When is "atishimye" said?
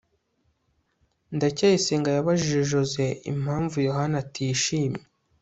4.23-5.03